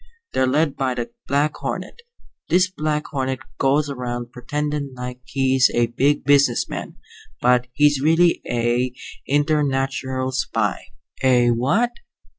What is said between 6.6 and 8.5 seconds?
man, but he's really